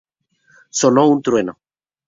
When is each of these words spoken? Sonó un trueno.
Sonó 0.71 1.07
un 1.09 1.21
trueno. 1.21 1.59